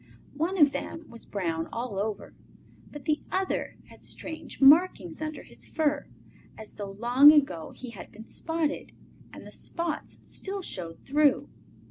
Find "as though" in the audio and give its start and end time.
6.57-6.89